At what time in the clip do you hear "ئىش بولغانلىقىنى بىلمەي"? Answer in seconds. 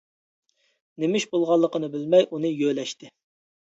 1.23-2.29